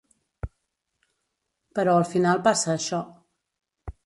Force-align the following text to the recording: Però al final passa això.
Però 1.79 1.93
al 1.99 2.07
final 2.15 2.43
passa 2.49 2.73
això. 2.77 3.03